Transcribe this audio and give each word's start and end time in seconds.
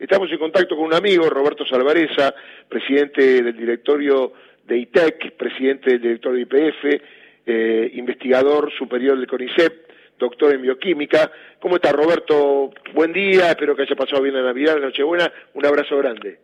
Estamos 0.00 0.32
en 0.32 0.38
contacto 0.38 0.76
con 0.76 0.86
un 0.86 0.94
amigo, 0.94 1.28
Roberto 1.28 1.66
Salvareza, 1.66 2.34
presidente 2.66 3.42
del 3.42 3.54
directorio 3.54 4.32
de 4.64 4.78
ITEC, 4.78 5.32
presidente 5.36 5.90
del 5.90 6.00
directorio 6.00 6.46
de 6.46 6.56
IPF, 6.56 7.02
eh, 7.44 7.90
investigador 7.92 8.72
superior 8.72 9.18
del 9.18 9.26
CONICET, 9.26 9.92
doctor 10.18 10.54
en 10.54 10.62
bioquímica. 10.62 11.30
¿Cómo 11.60 11.76
está 11.76 11.92
Roberto? 11.92 12.70
Buen 12.94 13.12
día, 13.12 13.50
espero 13.50 13.76
que 13.76 13.82
haya 13.82 13.94
pasado 13.94 14.22
bien 14.22 14.34
la 14.34 14.42
Navidad, 14.42 14.76
la 14.76 14.86
Nochebuena. 14.86 15.30
Un 15.52 15.66
abrazo 15.66 15.98
grande. 15.98 16.38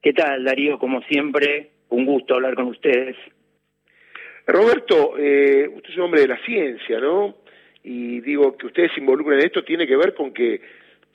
¿Qué 0.00 0.14
tal, 0.14 0.42
Darío? 0.42 0.78
Como 0.78 1.02
siempre, 1.02 1.68
un 1.90 2.06
gusto 2.06 2.36
hablar 2.36 2.54
con 2.54 2.68
ustedes. 2.68 3.14
Roberto, 4.46 5.18
eh, 5.18 5.68
usted 5.68 5.90
es 5.90 5.96
un 5.98 6.04
hombre 6.04 6.22
de 6.22 6.28
la 6.28 6.42
ciencia, 6.46 6.98
¿no? 6.98 7.34
Y 7.84 8.22
digo 8.22 8.56
que 8.56 8.68
ustedes 8.68 8.90
se 8.94 9.00
involucran 9.00 9.38
en 9.38 9.44
esto, 9.44 9.62
tiene 9.64 9.86
que 9.86 9.98
ver 9.98 10.14
con 10.14 10.32
que 10.32 10.62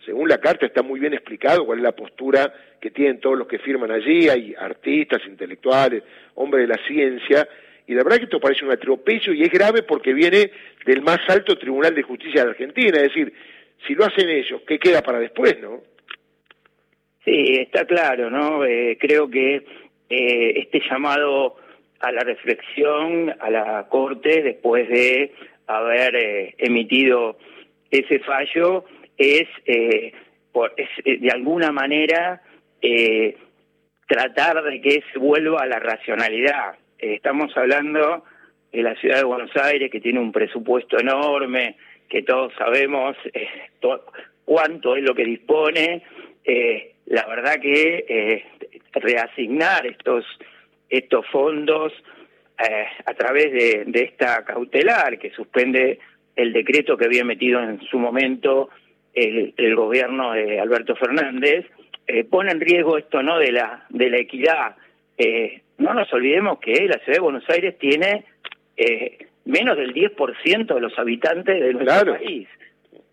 según 0.06 0.30
la 0.30 0.40
carta 0.40 0.66
está 0.66 0.82
muy 0.82 1.00
bien 1.00 1.14
explicado 1.14 1.66
cuál 1.66 1.80
es 1.80 1.84
la 1.84 1.96
postura 1.96 2.54
que 2.80 2.92
tienen 2.92 3.20
todos 3.20 3.38
los 3.38 3.48
que 3.48 3.60
firman 3.60 3.92
allí, 3.92 4.30
hay 4.30 4.56
artistas, 4.58 5.22
intelectuales, 5.28 6.04
hombres 6.36 6.68
de 6.68 6.76
la 6.76 6.82
ciencia, 6.88 7.48
y 7.88 7.94
la 7.94 8.04
verdad 8.04 8.18
que 8.18 8.26
esto 8.26 8.40
parece 8.40 8.66
un 8.66 8.72
atropello 8.72 9.34
y 9.34 9.44
es 9.44 9.52
grave 9.52 9.84
porque 9.84 10.14
viene 10.14 10.52
del 10.86 11.02
más 11.02 11.20
alto 11.30 11.58
Tribunal 11.58 11.96
de 11.96 12.04
Justicia 12.04 12.44
de 12.44 12.50
Argentina, 12.52 12.98
es 12.98 13.04
decir, 13.04 13.34
si 13.86 13.96
lo 13.96 14.06
hacen 14.06 14.30
ellos, 14.30 14.62
¿qué 14.68 14.78
queda 14.78 15.02
para 15.02 15.20
después, 15.20 15.60
no? 15.62 15.82
Sí, 17.24 17.58
está 17.60 17.86
claro, 17.86 18.30
¿no? 18.30 18.66
Eh, 18.66 18.98
creo 19.00 19.30
que 19.30 19.66
eh, 20.10 20.54
este 20.56 20.82
llamado 20.90 21.58
a 22.00 22.12
la 22.12 22.22
reflexión 22.22 23.34
a 23.40 23.50
la 23.50 23.88
Corte 23.90 24.42
después 24.42 24.88
de 24.90 25.34
haber 25.68 26.16
eh, 26.16 26.56
emitido 26.58 27.38
ese 27.92 28.20
fallo 28.20 28.86
es, 29.18 29.48
eh, 29.66 30.14
eh, 30.14 31.18
de 31.20 31.32
alguna 31.32 31.72
manera 31.72 32.42
eh, 32.82 33.36
tratar 34.08 34.64
de 34.64 34.82
que 34.82 35.04
se 35.12 35.20
vuelva 35.20 35.62
a 35.62 35.66
la 35.66 35.80
racionalidad. 35.80 36.76
estamos 36.98 37.56
hablando 37.58 38.24
de 38.72 38.82
la 38.82 38.96
ciudad 38.96 39.18
de 39.18 39.24
Buenos 39.24 39.56
Aires 39.56 39.92
que 39.92 40.00
tiene 40.00 40.20
un 40.20 40.32
presupuesto 40.32 41.00
enorme, 41.00 41.76
que 42.10 42.22
todos 42.24 42.54
sabemos 42.58 43.18
cuánto 44.46 44.96
es 44.96 45.04
lo 45.04 45.14
que 45.14 45.26
dispone. 45.26 46.04
la 47.06 47.26
verdad 47.26 47.60
que 47.60 48.46
reasignar 48.94 49.86
estos 49.86 50.26
estos 50.90 51.28
fondos 51.28 51.92
a 53.06 53.14
través 53.14 53.52
de, 53.52 53.84
de 53.86 54.04
esta 54.04 54.46
cautelar 54.46 55.20
que 55.20 55.32
suspende 55.32 56.00
el 56.36 56.54
decreto 56.54 56.96
que 56.96 57.06
había 57.06 57.26
metido 57.26 57.62
en 57.62 57.82
su 57.82 58.00
momento 58.00 58.70
el, 59.18 59.76
gobierno 59.76 60.34
de 60.34 60.60
Alberto 60.60 60.96
Fernández, 60.96 61.66
eh, 62.06 62.24
pone 62.24 62.52
en 62.52 62.60
riesgo 62.60 62.98
esto 62.98 63.24
no 63.24 63.40
de 63.40 63.52
la 63.52 63.86
de 63.90 64.10
la 64.10 64.18
equidad. 64.18 64.76
Eh, 65.18 65.62
no 65.80 65.94
nos 65.94 66.12
olvidemos 66.14 66.60
que 66.60 66.74
la 66.88 67.00
ciudad 67.00 67.18
de 67.18 67.20
Buenos 67.20 67.50
Aires 67.50 67.78
tiene 67.80 68.26
eh, 68.78 69.28
menos 69.46 69.78
del 69.78 69.94
10% 69.94 70.74
de 70.74 70.82
los 70.82 70.98
habitantes 71.00 71.60
de 71.60 71.74
nuestro 71.74 72.14
país 72.14 72.48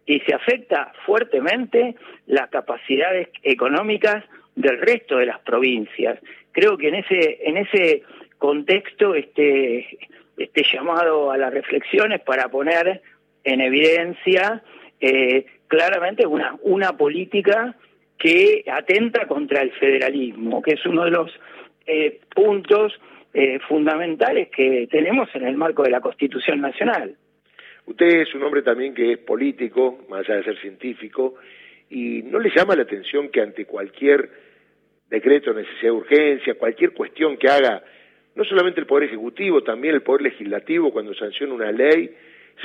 y 0.06 0.20
se 0.20 0.34
afecta 0.34 0.92
fuertemente 1.06 1.94
las 2.26 2.50
capacidades 2.50 3.28
económicas 3.42 4.22
del 4.54 4.78
resto 4.80 5.16
de 5.16 5.26
las 5.26 5.40
provincias. 5.40 6.18
Creo 6.52 6.76
que 6.76 6.88
en 6.88 6.96
ese 6.96 7.38
en 7.44 7.56
ese 7.56 8.02
contexto 8.36 9.14
este 9.14 9.88
este 10.36 10.66
llamado 10.70 11.30
a 11.30 11.38
las 11.38 11.52
reflexiones 11.54 12.20
para 12.20 12.48
poner 12.48 13.00
en 13.44 13.60
evidencia 13.62 14.62
eh, 15.06 15.44
claramente 15.68 16.26
una, 16.26 16.56
una 16.62 16.96
política 16.96 17.76
que 18.18 18.64
atenta 18.72 19.26
contra 19.26 19.60
el 19.60 19.70
federalismo, 19.72 20.62
que 20.62 20.72
es 20.72 20.86
uno 20.86 21.04
de 21.04 21.10
los 21.10 21.30
eh, 21.86 22.20
puntos 22.34 22.98
eh, 23.34 23.58
fundamentales 23.68 24.48
que 24.48 24.88
tenemos 24.90 25.28
en 25.34 25.46
el 25.46 25.58
marco 25.58 25.82
de 25.82 25.90
la 25.90 26.00
Constitución 26.00 26.62
Nacional. 26.62 27.16
Usted 27.84 28.22
es 28.22 28.34
un 28.34 28.44
hombre 28.44 28.62
también 28.62 28.94
que 28.94 29.12
es 29.12 29.18
político, 29.18 29.98
más 30.08 30.20
allá 30.20 30.36
de 30.36 30.44
ser 30.44 30.58
científico, 30.60 31.34
y 31.90 32.22
no 32.22 32.38
le 32.38 32.50
llama 32.56 32.74
la 32.74 32.84
atención 32.84 33.28
que 33.28 33.42
ante 33.42 33.66
cualquier 33.66 34.30
decreto 35.10 35.52
de 35.52 35.64
necesidad 35.64 35.92
de 35.92 35.98
urgencia, 35.98 36.54
cualquier 36.54 36.92
cuestión 36.92 37.36
que 37.36 37.48
haga 37.48 37.82
no 38.34 38.44
solamente 38.44 38.80
el 38.80 38.86
Poder 38.86 39.04
Ejecutivo, 39.04 39.62
también 39.62 39.96
el 39.96 40.02
Poder 40.02 40.22
Legislativo 40.22 40.92
cuando 40.92 41.12
sanciona 41.12 41.52
una 41.52 41.72
ley, 41.72 42.10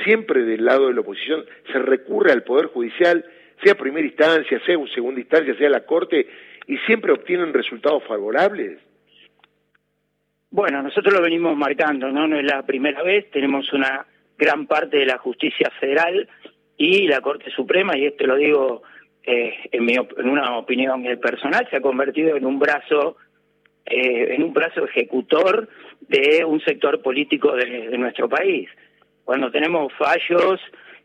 siempre 0.04 0.42
del 0.42 0.64
lado 0.64 0.88
de 0.88 0.94
la 0.94 1.00
oposición 1.00 1.44
se 1.72 1.78
recurre 1.78 2.32
al 2.32 2.42
Poder 2.42 2.66
Judicial, 2.66 3.24
sea 3.62 3.74
primera 3.74 4.06
instancia, 4.06 4.60
sea 4.64 4.76
segunda 4.94 5.20
instancia, 5.20 5.54
sea 5.56 5.68
la 5.68 5.84
Corte, 5.84 6.26
y 6.66 6.76
siempre 6.78 7.12
obtienen 7.12 7.52
resultados 7.52 8.02
favorables? 8.04 8.78
Bueno, 10.50 10.82
nosotros 10.82 11.14
lo 11.14 11.22
venimos 11.22 11.56
marcando, 11.56 12.10
¿no? 12.10 12.26
No 12.26 12.38
es 12.38 12.44
la 12.44 12.64
primera 12.64 13.02
vez, 13.02 13.30
tenemos 13.30 13.72
una 13.72 14.06
gran 14.36 14.66
parte 14.66 14.98
de 14.98 15.06
la 15.06 15.18
justicia 15.18 15.70
federal 15.78 16.28
y 16.76 17.06
la 17.06 17.20
Corte 17.20 17.50
Suprema, 17.50 17.96
y 17.96 18.06
esto 18.06 18.26
lo 18.26 18.36
digo 18.36 18.82
eh, 19.22 19.54
en, 19.70 19.84
mi, 19.84 19.94
en 19.94 20.28
una 20.28 20.56
opinión 20.56 21.04
personal, 21.20 21.68
se 21.70 21.76
ha 21.76 21.80
convertido 21.80 22.36
en 22.36 22.46
un 22.46 22.58
brazo 22.58 23.16
eh, 23.86 24.34
en 24.34 24.42
un 24.42 24.52
brazo 24.52 24.84
ejecutor 24.84 25.68
de 26.00 26.44
un 26.44 26.60
sector 26.60 27.02
político 27.02 27.54
de 27.54 27.96
nuestro 27.98 28.28
país 28.28 28.68
cuando 29.30 29.52
tenemos 29.52 29.92
fallos 29.92 30.60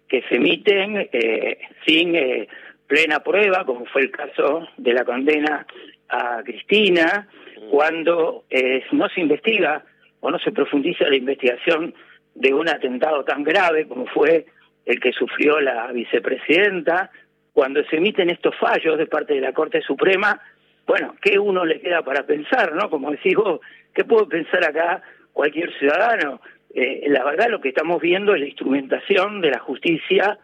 que 0.08 0.24
se 0.24 0.38
emiten 0.38 1.10
eh, 1.14 1.60
sin 1.86 2.16
eh, 2.16 2.48
plena 2.88 3.20
prueba, 3.20 3.64
como 3.66 3.86
fue 3.86 4.02
el 4.02 4.10
caso 4.10 4.68
de 4.78 4.94
la 4.94 5.06
condena 5.06 5.64
a 6.10 6.42
Cristina, 6.44 7.28
cuando 7.70 8.46
eh, 8.50 8.84
no 8.94 9.08
se 9.10 9.22
investiga 9.22 9.86
o 10.22 10.32
no 10.32 10.40
se 10.40 10.52
profundiza 10.52 11.08
la 11.08 11.18
investigación 11.18 11.94
de 12.34 12.52
un 12.52 12.68
atentado 12.68 13.24
tan 13.24 13.44
grave 13.44 13.88
como 13.88 14.08
fue 14.08 14.48
el 14.88 15.00
que 15.00 15.12
sufrió 15.12 15.60
la 15.60 15.92
vicepresidenta, 15.92 17.12
cuando 17.54 17.84
se 17.84 17.98
emiten 17.98 18.32
estos 18.32 18.56
fallos 18.56 18.98
de 18.98 19.06
parte 19.06 19.36
de 19.36 19.42
la 19.42 19.54
Corte 19.54 19.84
Suprema, 19.84 20.42
bueno, 20.88 21.14
¿qué 21.22 21.38
uno 21.38 21.64
le 21.64 21.80
queda 21.80 22.02
para 22.02 22.26
pensar, 22.26 22.74
no? 22.74 22.90
Como 22.90 23.12
decís 23.12 23.36
vos, 23.36 23.60
¿qué 23.94 24.04
puedo 24.04 24.28
pensar 24.28 24.66
acá 24.66 25.04
cualquier 25.32 25.72
ciudadano? 25.78 26.42
Eh, 26.76 27.06
la 27.08 27.24
verdad 27.24 27.50
lo 27.50 27.62
que 27.62 27.70
estamos 27.70 28.02
viendo 28.02 28.36
es 28.36 28.42
la 28.42 28.48
instrumentación 28.48 29.40
de 29.40 29.50
la 29.50 29.60
justicia 29.60 30.38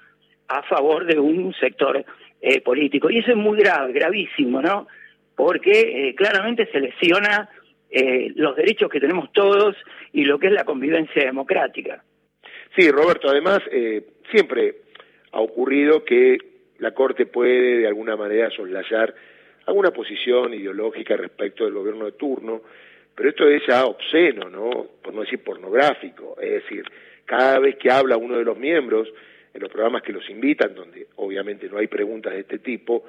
a 0.48 0.64
favor 0.64 1.06
de 1.06 1.20
un 1.20 1.54
sector 1.56 2.06
eh, 2.42 2.62
político. 2.62 3.10
Y 3.10 3.20
eso 3.20 3.32
es 3.32 3.38
muy 3.38 3.60
grave, 3.60 3.92
gravísimo, 3.92 4.62
¿no? 4.62 4.88
Porque 5.36 5.72
eh, 6.10 6.16
claramente 6.16 6.68
se 6.72 6.80
lesiona 6.80 7.50
los 8.36 8.56
derechos 8.56 8.90
que 8.90 9.02
tenemos 9.02 9.34
todos 9.34 9.76
y 10.14 10.24
lo 10.24 10.40
que 10.40 10.48
es 10.48 10.54
la 10.54 10.64
convivencia 10.64 11.26
democrática. 11.26 12.02
Sí, 12.74 12.90
Roberto, 12.90 13.28
además 13.30 13.60
siempre 14.32 14.76
ha 15.34 15.42
ocurrido 15.42 16.06
que 16.06 16.38
la 16.80 16.94
Corte 16.94 17.26
puede 17.26 17.80
de 17.80 17.88
alguna 17.88 18.16
manera 18.16 18.50
soslayar 18.50 19.14
alguna 19.66 19.92
posición 19.92 20.54
ideológica 20.54 21.18
respecto 21.18 21.66
del 21.66 21.74
gobierno 21.74 22.06
de 22.06 22.14
turno, 22.14 22.62
pero 23.16 23.30
esto 23.30 23.48
es 23.48 23.64
ya 23.68 23.86
obsceno, 23.86 24.50
¿no? 24.50 24.88
Por 25.02 25.14
no 25.14 25.22
decir 25.22 25.44
pornográfico. 25.44 26.38
Es 26.42 26.64
decir, 26.64 26.84
cada 27.26 27.60
vez 27.60 27.76
que 27.78 27.92
habla 27.92 28.18
uno 28.18 28.38
de 28.38 28.44
los 28.44 28.58
miembros, 28.58 29.08
en 29.54 29.62
los 29.62 29.70
programas 29.70 30.02
que 30.04 30.14
los 30.14 30.30
invitan, 30.30 30.74
donde 30.74 31.08
obviamente 31.18 31.68
no 31.70 31.78
hay 31.78 31.88
preguntas 31.88 32.34
de 32.34 32.42
este 32.42 32.60
tipo, 32.60 33.06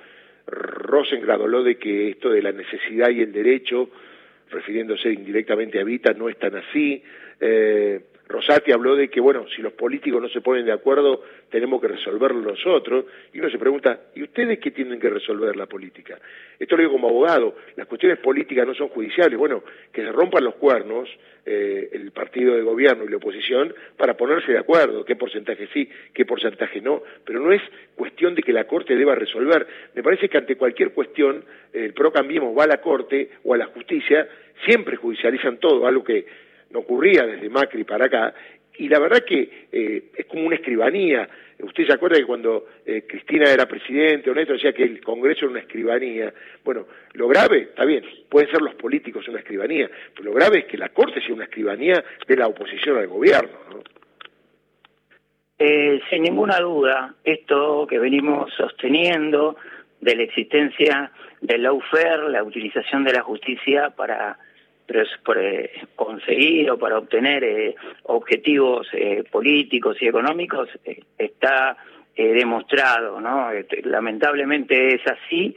Rosengrad 0.46 1.40
habló 1.40 1.62
de 1.62 1.76
que 1.76 2.10
esto 2.10 2.30
de 2.30 2.42
la 2.42 2.52
necesidad 2.52 3.10
y 3.10 3.20
el 3.20 3.32
derecho, 3.32 3.90
refiriéndose 4.50 5.12
indirectamente 5.12 5.80
a 5.80 5.84
Vita, 5.84 6.12
no 6.12 6.28
es 6.28 6.36
tan 6.38 6.56
así. 6.56 7.02
Eh, 7.40 8.00
Rosati 8.32 8.72
habló 8.72 8.96
de 8.96 9.08
que, 9.08 9.20
bueno, 9.20 9.46
si 9.54 9.62
los 9.62 9.72
políticos 9.74 10.20
no 10.20 10.28
se 10.28 10.40
ponen 10.40 10.64
de 10.64 10.72
acuerdo, 10.72 11.22
tenemos 11.50 11.80
que 11.80 11.88
resolverlo 11.88 12.40
nosotros. 12.40 13.04
Y 13.32 13.38
uno 13.38 13.50
se 13.50 13.58
pregunta, 13.58 14.00
¿y 14.14 14.22
ustedes 14.22 14.58
qué 14.58 14.70
tienen 14.70 14.98
que 14.98 15.10
resolver 15.10 15.56
la 15.56 15.66
política? 15.66 16.18
Esto 16.58 16.76
lo 16.76 16.82
digo 16.82 16.92
como 16.92 17.08
abogado, 17.08 17.56
las 17.76 17.86
cuestiones 17.86 18.18
políticas 18.18 18.66
no 18.66 18.74
son 18.74 18.88
judiciales. 18.88 19.38
Bueno, 19.38 19.62
que 19.92 20.02
se 20.02 20.10
rompan 20.10 20.44
los 20.44 20.54
cuernos 20.56 21.08
eh, 21.44 21.88
el 21.92 22.12
partido 22.12 22.54
de 22.54 22.62
gobierno 22.62 23.04
y 23.04 23.08
la 23.08 23.16
oposición 23.16 23.74
para 23.96 24.16
ponerse 24.16 24.52
de 24.52 24.58
acuerdo, 24.58 25.04
qué 25.04 25.16
porcentaje 25.16 25.68
sí, 25.72 25.88
qué 26.14 26.24
porcentaje 26.24 26.80
no. 26.80 27.02
Pero 27.24 27.40
no 27.40 27.52
es 27.52 27.62
cuestión 27.96 28.34
de 28.34 28.42
que 28.42 28.52
la 28.52 28.64
Corte 28.64 28.96
deba 28.96 29.14
resolver. 29.14 29.66
Me 29.94 30.02
parece 30.02 30.28
que 30.28 30.38
ante 30.38 30.56
cualquier 30.56 30.92
cuestión, 30.92 31.44
el 31.72 31.92
PRO 31.94 32.12
Cambiemos 32.12 32.56
va 32.56 32.64
a 32.64 32.68
la 32.68 32.80
Corte 32.80 33.30
o 33.44 33.54
a 33.54 33.58
la 33.58 33.66
justicia, 33.66 34.28
siempre 34.66 34.96
judicializan 34.96 35.58
todo, 35.58 35.86
algo 35.86 36.04
que 36.04 36.24
ocurría 36.80 37.26
desde 37.26 37.48
Macri 37.48 37.84
para 37.84 38.06
acá, 38.06 38.34
y 38.78 38.88
la 38.88 38.98
verdad 38.98 39.24
que 39.24 39.66
eh, 39.70 40.04
es 40.16 40.26
como 40.26 40.46
una 40.46 40.56
escribanía. 40.56 41.28
Usted 41.60 41.86
se 41.86 41.92
acuerda 41.92 42.16
que 42.16 42.24
cuando 42.24 42.66
eh, 42.84 43.04
Cristina 43.06 43.50
era 43.52 43.66
presidente, 43.66 44.30
Honesto 44.30 44.54
decía 44.54 44.72
que 44.72 44.82
el 44.82 45.00
Congreso 45.02 45.44
era 45.44 45.50
una 45.50 45.60
escribanía. 45.60 46.32
Bueno, 46.64 46.86
lo 47.12 47.28
grave, 47.28 47.62
está 47.62 47.84
bien, 47.84 48.04
pueden 48.28 48.50
ser 48.50 48.62
los 48.62 48.74
políticos 48.74 49.28
una 49.28 49.38
escribanía, 49.38 49.90
pero 50.14 50.30
lo 50.30 50.34
grave 50.34 50.60
es 50.60 50.64
que 50.64 50.78
la 50.78 50.88
Corte 50.88 51.20
sea 51.20 51.34
una 51.34 51.44
escribanía 51.44 52.02
de 52.26 52.36
la 52.36 52.48
oposición 52.48 52.96
al 52.96 53.06
gobierno. 53.06 53.58
¿no? 53.70 53.82
Eh, 55.58 56.00
sin 56.10 56.22
ninguna 56.22 56.58
duda, 56.58 57.14
esto 57.22 57.86
que 57.88 57.98
venimos 57.98 58.52
sosteniendo 58.54 59.56
de 60.00 60.16
la 60.16 60.22
existencia 60.24 61.12
del 61.40 61.62
lawfare, 61.62 62.30
la 62.30 62.42
utilización 62.42 63.04
de 63.04 63.12
la 63.12 63.22
justicia 63.22 63.90
para 63.90 64.38
eh, 64.94 65.70
conseguir 65.96 66.70
o 66.70 66.78
para 66.78 66.98
obtener 66.98 67.44
eh, 67.44 67.74
objetivos 68.04 68.86
eh, 68.92 69.24
políticos 69.30 69.96
y 70.00 70.08
económicos 70.08 70.68
está 71.18 71.76
demostrado, 72.14 73.20
¿no? 73.20 73.50
Este, 73.52 73.80
lamentablemente 73.82 74.94
es 74.94 75.00
así 75.06 75.56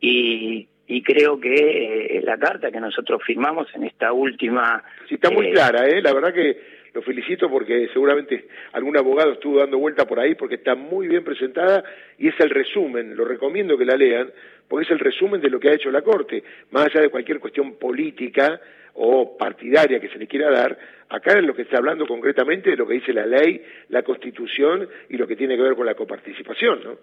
y, 0.00 0.68
y 0.86 1.02
creo 1.02 1.40
que 1.40 2.20
la 2.22 2.36
carta 2.36 2.70
que 2.70 2.78
nosotros 2.78 3.22
firmamos 3.24 3.68
en 3.74 3.84
esta 3.84 4.12
última... 4.12 4.84
Sí, 5.08 5.14
está 5.14 5.30
muy 5.30 5.50
clara, 5.50 5.86
¿eh? 5.88 6.02
La 6.02 6.12
verdad 6.12 6.34
que 6.34 6.58
lo 6.94 7.02
felicito 7.02 7.50
porque 7.50 7.88
seguramente 7.92 8.46
algún 8.72 8.96
abogado 8.96 9.32
estuvo 9.32 9.58
dando 9.58 9.78
vuelta 9.78 10.06
por 10.06 10.20
ahí 10.20 10.36
porque 10.36 10.54
está 10.54 10.76
muy 10.76 11.08
bien 11.08 11.24
presentada 11.24 11.82
y 12.16 12.28
es 12.28 12.38
el 12.38 12.50
resumen, 12.50 13.16
lo 13.16 13.24
recomiendo 13.24 13.76
que 13.76 13.84
la 13.84 13.96
lean, 13.96 14.30
porque 14.68 14.84
es 14.84 14.90
el 14.92 15.00
resumen 15.00 15.40
de 15.40 15.50
lo 15.50 15.58
que 15.58 15.70
ha 15.70 15.74
hecho 15.74 15.90
la 15.90 16.02
Corte, 16.02 16.44
más 16.70 16.86
allá 16.86 17.00
de 17.00 17.08
cualquier 17.08 17.40
cuestión 17.40 17.74
política 17.78 18.60
o 18.94 19.36
partidaria 19.36 19.98
que 19.98 20.08
se 20.08 20.18
le 20.18 20.28
quiera 20.28 20.50
dar, 20.52 20.78
acá 21.08 21.36
es 21.36 21.44
lo 21.44 21.54
que 21.54 21.62
está 21.62 21.78
hablando 21.78 22.06
concretamente 22.06 22.70
de 22.70 22.76
lo 22.76 22.86
que 22.86 22.94
dice 22.94 23.12
la 23.12 23.26
ley, 23.26 23.60
la 23.88 24.04
Constitución 24.04 24.88
y 25.08 25.16
lo 25.16 25.26
que 25.26 25.34
tiene 25.34 25.56
que 25.56 25.62
ver 25.62 25.74
con 25.74 25.86
la 25.86 25.96
coparticipación, 25.96 26.80
¿no? 26.84 26.98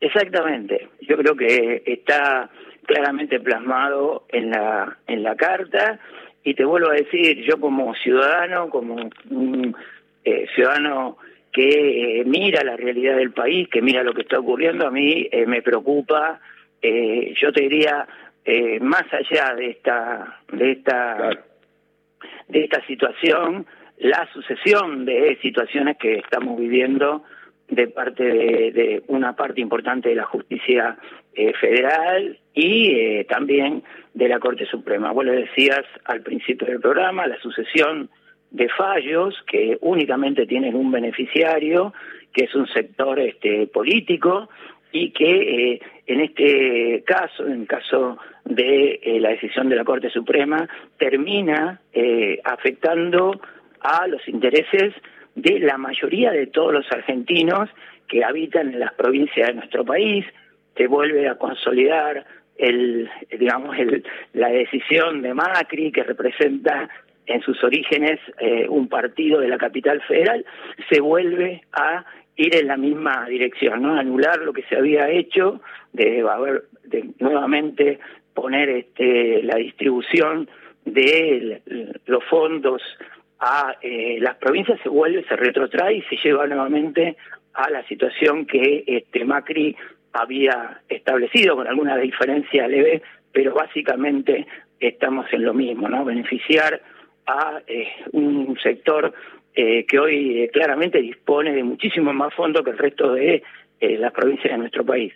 Exactamente, 0.00 0.88
yo 1.02 1.16
creo 1.18 1.36
que 1.36 1.82
está 1.84 2.50
claramente 2.86 3.40
plasmado 3.40 4.26
en 4.28 4.50
la 4.50 4.98
en 5.06 5.22
la 5.22 5.34
carta 5.36 6.00
y 6.44 6.54
te 6.54 6.64
vuelvo 6.64 6.90
a 6.90 6.94
decir, 6.94 7.42
yo 7.42 7.58
como 7.58 7.94
ciudadano, 7.94 8.68
como 8.68 9.10
un 9.30 9.74
eh, 10.22 10.46
ciudadano 10.54 11.16
que 11.50 12.20
eh, 12.20 12.24
mira 12.26 12.62
la 12.62 12.76
realidad 12.76 13.16
del 13.16 13.32
país, 13.32 13.68
que 13.68 13.80
mira 13.80 14.02
lo 14.02 14.12
que 14.12 14.22
está 14.22 14.38
ocurriendo, 14.38 14.86
a 14.86 14.90
mí 14.90 15.26
eh, 15.32 15.46
me 15.46 15.62
preocupa, 15.62 16.40
yo 16.82 17.50
te 17.50 17.62
diría, 17.62 18.06
más 18.82 19.04
allá 19.10 19.54
de 19.54 19.70
esta, 19.70 20.38
de 20.52 20.72
esta, 20.72 21.30
de 22.46 22.64
esta 22.64 22.86
situación, 22.86 23.64
la 23.96 24.28
sucesión 24.34 25.06
de 25.06 25.38
situaciones 25.40 25.96
que 25.96 26.16
estamos 26.16 26.60
viviendo 26.60 27.24
de 27.68 27.88
parte 27.88 28.22
de, 28.24 29.02
una 29.08 29.34
parte 29.34 29.60
importante 29.60 30.10
de 30.10 30.14
la 30.14 30.24
justicia 30.24 30.96
eh, 31.34 31.52
federal 31.54 32.38
y 32.52 32.90
eh, 32.90 33.26
también 33.28 33.82
de 34.12 34.28
la 34.28 34.38
Corte 34.38 34.66
Suprema. 34.66 35.12
Vos 35.12 35.24
lo 35.24 35.32
decías 35.32 35.84
al 36.04 36.22
principio 36.22 36.66
del 36.66 36.80
programa, 36.80 37.26
la 37.26 37.38
sucesión 37.40 38.10
de 38.50 38.68
fallos 38.68 39.34
que 39.46 39.78
únicamente 39.80 40.46
tienen 40.46 40.76
un 40.76 40.92
beneficiario, 40.92 41.92
que 42.32 42.44
es 42.44 42.54
un 42.54 42.66
sector 42.68 43.18
este, 43.18 43.66
político, 43.66 44.48
y 44.92 45.10
que 45.10 45.72
eh, 45.72 45.80
en 46.06 46.20
este 46.20 47.02
caso, 47.04 47.46
en 47.46 47.62
el 47.62 47.66
caso 47.66 48.18
de 48.44 49.00
la 49.20 49.30
decisión 49.30 49.68
de 49.68 49.76
la 49.76 49.84
Corte 49.84 50.10
Suprema, 50.10 50.68
termina 50.98 51.80
afectando 52.44 53.40
a 53.80 54.06
los 54.06 54.26
intereses 54.28 54.94
de 55.34 55.58
la 55.60 55.78
mayoría 55.78 56.30
de 56.30 56.46
todos 56.46 56.72
los 56.72 56.90
argentinos 56.92 57.68
que 58.08 58.24
habitan 58.24 58.72
en 58.72 58.80
las 58.80 58.92
provincias 58.94 59.48
de 59.48 59.54
nuestro 59.54 59.84
país, 59.84 60.24
se 60.76 60.86
vuelve 60.86 61.28
a 61.28 61.36
consolidar 61.36 62.24
el, 62.56 63.08
digamos, 63.38 63.76
el, 63.78 64.04
la 64.32 64.48
decisión 64.48 65.22
de 65.22 65.34
Macri 65.34 65.90
que 65.92 66.04
representa 66.04 66.88
en 67.26 67.40
sus 67.42 67.62
orígenes 67.64 68.20
eh, 68.38 68.66
un 68.68 68.88
partido 68.88 69.40
de 69.40 69.48
la 69.48 69.58
capital 69.58 70.00
federal, 70.02 70.44
se 70.90 71.00
vuelve 71.00 71.62
a 71.72 72.04
ir 72.36 72.54
en 72.56 72.66
la 72.66 72.76
misma 72.76 73.26
dirección, 73.28 73.82
¿no? 73.82 73.94
Anular 73.94 74.38
lo 74.40 74.52
que 74.52 74.64
se 74.64 74.76
había 74.76 75.08
hecho, 75.08 75.60
de, 75.92 76.20
haber, 76.20 76.64
de 76.84 77.10
nuevamente 77.20 77.98
poner 78.34 78.68
este, 78.68 79.42
la 79.42 79.56
distribución 79.56 80.48
de 80.84 81.62
los 82.06 82.24
fondos 82.24 82.82
a 83.40 83.76
eh, 83.82 84.18
las 84.20 84.36
provincias 84.36 84.80
se 84.82 84.88
vuelve, 84.88 85.24
se 85.24 85.36
retrotrae 85.36 85.96
y 85.96 86.02
se 86.02 86.16
lleva 86.16 86.46
nuevamente 86.46 87.16
a 87.54 87.70
la 87.70 87.86
situación 87.86 88.46
que 88.46 88.84
este 88.86 89.24
Macri 89.24 89.76
había 90.12 90.80
establecido 90.88 91.56
con 91.56 91.66
alguna 91.66 91.96
diferencia 91.96 92.68
leve, 92.68 93.02
pero 93.32 93.54
básicamente 93.54 94.46
estamos 94.78 95.26
en 95.32 95.44
lo 95.44 95.54
mismo, 95.54 95.88
¿no? 95.88 96.04
Beneficiar 96.04 96.80
a 97.26 97.60
eh, 97.66 97.88
un 98.12 98.56
sector 98.62 99.12
eh, 99.54 99.84
que 99.86 99.98
hoy 99.98 100.48
claramente 100.52 101.00
dispone 101.00 101.52
de 101.52 101.62
muchísimo 101.62 102.12
más 102.12 102.34
fondos 102.34 102.64
que 102.64 102.70
el 102.70 102.78
resto 102.78 103.12
de 103.12 103.42
las 103.80 104.12
provincias 104.12 104.50
de 104.50 104.58
nuestro 104.58 104.84
país. 104.84 105.12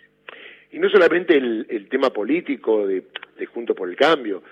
Y 0.71 0.77
no 0.77 0.89
solamente 0.89 1.35
el, 1.35 1.87
tema 1.89 2.11
político 2.11 2.85
de, 2.85 3.03
de 3.37 3.45
Junto 3.47 3.73
por 3.73 3.89
el 3.89 3.95
Cambio, 3.95 4.43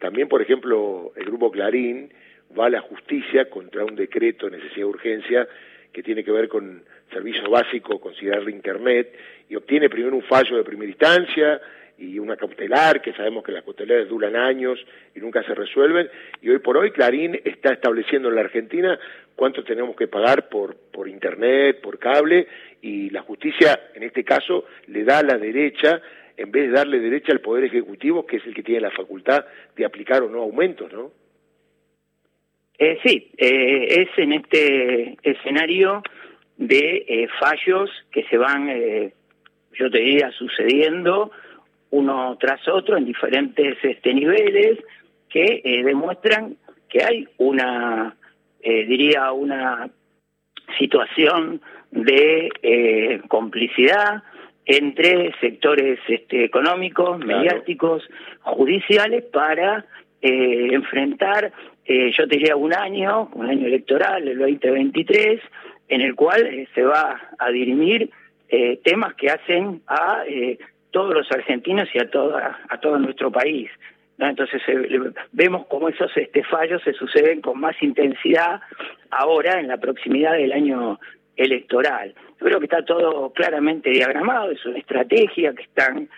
también, 0.00 0.26
por 0.26 0.42
ejemplo, 0.42 1.12
el 1.14 1.24
Grupo 1.26 1.52
Clarín 1.52 2.10
va 2.58 2.66
a 2.66 2.70
la 2.70 2.80
justicia 2.80 3.48
contra 3.48 3.84
un 3.84 3.96
decreto 3.96 4.46
de 4.46 4.58
necesidad 4.58 4.76
de 4.76 4.84
urgencia 4.84 5.48
que 5.92 6.02
tiene 6.02 6.24
que 6.24 6.32
ver 6.32 6.48
con 6.48 6.82
servicio 7.12 7.48
básico, 7.48 8.00
considerar 8.00 8.48
Internet, 8.48 9.16
y 9.48 9.54
obtiene 9.54 9.88
primero 9.88 10.16
un 10.16 10.22
fallo 10.22 10.56
de 10.56 10.64
primera 10.64 10.90
instancia 10.90 11.60
y 11.96 12.18
una 12.18 12.36
cautelar, 12.36 13.00
que 13.00 13.12
sabemos 13.12 13.44
que 13.44 13.52
las 13.52 13.62
cautelares 13.62 14.08
duran 14.08 14.34
años 14.34 14.84
y 15.14 15.20
nunca 15.20 15.44
se 15.44 15.54
resuelven, 15.54 16.10
y 16.42 16.50
hoy 16.50 16.58
por 16.58 16.76
hoy 16.76 16.90
Clarín 16.90 17.40
está 17.44 17.72
estableciendo 17.72 18.28
en 18.28 18.34
la 18.34 18.40
Argentina 18.40 18.98
cuánto 19.36 19.62
tenemos 19.62 19.94
que 19.94 20.08
pagar 20.08 20.48
por, 20.48 20.74
por 20.74 21.08
Internet, 21.08 21.80
por 21.80 22.00
cable, 22.00 22.48
y 22.82 23.10
la 23.10 23.22
justicia, 23.22 23.90
en 23.94 24.02
este 24.02 24.24
caso, 24.24 24.64
le 24.88 25.04
da 25.04 25.22
la 25.22 25.38
derecha, 25.38 26.02
en 26.36 26.50
vez 26.50 26.64
de 26.64 26.76
darle 26.76 26.98
derecha 26.98 27.30
al 27.30 27.40
Poder 27.40 27.64
Ejecutivo, 27.64 28.26
que 28.26 28.38
es 28.38 28.46
el 28.46 28.54
que 28.54 28.64
tiene 28.64 28.80
la 28.80 28.90
facultad 28.90 29.44
de 29.76 29.84
aplicar 29.84 30.24
o 30.24 30.28
no 30.28 30.42
aumentos, 30.42 30.92
¿no? 30.92 31.23
Eh, 32.78 32.98
sí, 33.04 33.30
eh, 33.36 34.02
es 34.02 34.18
en 34.18 34.32
este 34.32 35.16
escenario 35.22 36.02
de 36.56 37.04
eh, 37.06 37.28
fallos 37.38 37.90
que 38.10 38.24
se 38.24 38.36
van, 38.36 38.68
eh, 38.68 39.12
yo 39.78 39.90
te 39.90 39.98
diría, 39.98 40.32
sucediendo 40.32 41.30
uno 41.90 42.36
tras 42.40 42.66
otro 42.66 42.96
en 42.96 43.04
diferentes 43.04 43.76
este, 43.82 44.12
niveles 44.12 44.78
que 45.28 45.82
demuestran 45.84 46.56
que 46.88 47.02
hay 47.04 47.28
una, 47.38 48.16
diría, 48.62 49.32
una 49.32 49.90
situación 50.78 51.60
de 51.90 53.20
complicidad 53.26 54.22
entre 54.64 55.32
sectores 55.40 55.98
este, 56.06 56.44
económicos, 56.44 57.18
mediáticos, 57.18 58.08
judiciales 58.42 59.24
para 59.32 59.84
enfrentar 60.20 61.52
eh, 61.86 62.12
yo 62.16 62.26
te 62.26 62.36
diría 62.36 62.56
un 62.56 62.72
año, 62.72 63.28
un 63.34 63.46
año 63.46 63.66
electoral, 63.66 64.26
el 64.26 64.38
2023, 64.38 65.40
en 65.88 66.00
el 66.00 66.14
cual 66.14 66.46
eh, 66.46 66.68
se 66.74 66.82
va 66.82 67.20
a 67.38 67.50
dirimir 67.50 68.10
eh, 68.48 68.80
temas 68.82 69.14
que 69.14 69.30
hacen 69.30 69.82
a 69.86 70.22
todos 70.90 71.12
los 71.12 71.30
argentinos 71.32 71.88
y 71.92 71.98
a, 71.98 72.08
toda, 72.08 72.60
a 72.68 72.78
todo 72.78 72.98
nuestro 72.98 73.30
país. 73.30 73.68
Entonces 74.18 74.62
vemos 75.32 75.66
cómo 75.66 75.88
esos 75.88 76.16
este, 76.16 76.44
fallos 76.44 76.80
se 76.84 76.92
suceden 76.92 77.40
con 77.40 77.58
más 77.58 77.74
intensidad 77.82 78.60
ahora 79.10 79.58
en 79.58 79.66
la 79.66 79.78
proximidad 79.78 80.34
del 80.34 80.52
año 80.52 81.00
electoral. 81.36 82.14
Creo 82.38 82.60
que 82.60 82.66
está 82.66 82.84
todo 82.84 83.32
claramente 83.32 83.90
diagramado, 83.90 84.52
es 84.52 84.64
una 84.64 84.78
estrategia 84.78 85.52
que 85.52 85.64
están 85.64 86.08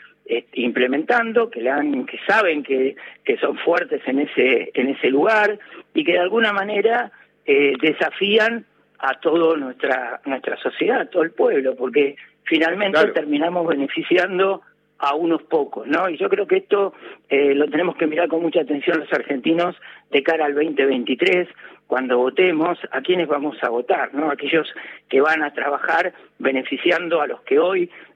implementando, 0.54 1.50
que, 1.50 1.60
le 1.60 1.70
han, 1.70 2.06
que 2.06 2.18
saben 2.26 2.62
que, 2.62 2.96
que 3.24 3.36
son 3.38 3.56
fuertes 3.58 4.02
en 4.06 4.20
ese, 4.20 4.70
en 4.74 4.88
ese 4.88 5.08
lugar 5.08 5.58
y 5.94 6.04
que 6.04 6.12
de 6.12 6.20
alguna 6.20 6.52
manera 6.52 7.12
eh, 7.44 7.74
desafían 7.80 8.66
a 8.98 9.20
toda 9.20 9.56
nuestra, 9.56 10.20
nuestra 10.24 10.56
sociedad, 10.56 11.02
a 11.02 11.10
todo 11.10 11.22
el 11.22 11.32
pueblo, 11.32 11.76
porque 11.76 12.16
finalmente 12.44 13.06
terminamos 13.12 13.66
beneficiando 13.66 14.62
a 14.98 15.14
unos 15.14 15.42
pocos, 15.42 15.86
¿no? 15.86 16.08
Y 16.08 16.16
yo 16.16 16.28
creo 16.28 16.46
que 16.46 16.56
esto 16.56 16.94
eh, 17.28 17.54
lo 17.54 17.68
tenemos 17.68 17.96
que 17.96 18.06
mirar 18.06 18.28
con 18.28 18.42
mucha 18.42 18.62
atención 18.62 18.98
los 18.98 19.12
argentinos 19.12 19.76
de 20.10 20.22
cara 20.22 20.46
al 20.46 20.54
2023, 20.54 21.48
cuando 21.86 22.18
votemos, 22.18 22.78
a 22.90 23.00
quiénes 23.02 23.28
vamos 23.28 23.56
a 23.62 23.68
votar, 23.68 24.12
¿no? 24.14 24.30
Aquellos 24.30 24.66
que 25.08 25.20
van 25.20 25.42
a 25.42 25.52
trabajar 25.52 26.14
beneficiando 26.38 27.20
a 27.20 27.26
los 27.26 27.42
que 27.42 27.58
hoy, 27.58 27.90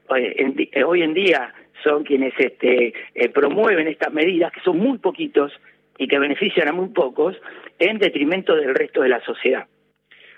hoy 0.85 1.01
en 1.01 1.13
día 1.13 1.53
son 1.83 2.03
quienes 2.03 2.33
este, 2.37 2.93
eh, 3.15 3.29
promueven 3.29 3.87
estas 3.87 4.13
medidas, 4.13 4.51
que 4.51 4.61
son 4.61 4.77
muy 4.77 4.97
poquitos 4.97 5.51
y 5.97 6.07
que 6.07 6.19
benefician 6.19 6.67
a 6.67 6.71
muy 6.71 6.89
pocos, 6.89 7.35
en 7.79 7.99
detrimento 7.99 8.55
del 8.55 8.73
resto 8.75 9.01
de 9.01 9.09
la 9.09 9.23
sociedad. 9.23 9.67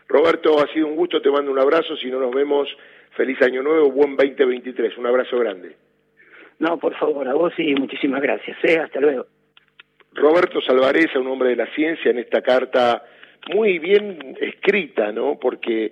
Roberto, 0.07 0.59
ha 0.59 0.67
sido 0.73 0.87
un 0.87 0.95
gusto, 0.95 1.21
te 1.21 1.31
mando 1.31 1.51
un 1.51 1.59
abrazo, 1.59 1.95
si 1.95 2.09
no 2.09 2.19
nos 2.19 2.33
vemos, 2.33 2.67
feliz 3.11 3.41
año 3.41 3.63
nuevo, 3.63 3.91
buen 3.91 4.15
2023, 4.15 4.97
un 4.97 5.07
abrazo 5.07 5.37
grande. 5.39 5.75
No, 6.59 6.77
por 6.77 6.95
favor, 6.97 7.27
a 7.27 7.33
vos 7.33 7.53
y 7.57 7.73
muchísimas 7.75 8.21
gracias, 8.21 8.57
¿eh? 8.63 8.79
hasta 8.79 8.99
luego. 8.99 9.25
Roberto 10.13 10.61
Salvareza, 10.61 11.19
un 11.19 11.27
hombre 11.27 11.49
de 11.49 11.55
la 11.55 11.67
ciencia, 11.73 12.11
en 12.11 12.19
esta 12.19 12.41
carta 12.41 13.03
muy 13.53 13.79
bien 13.79 14.35
escrita, 14.39 15.11
¿no? 15.11 15.37
Porque 15.39 15.91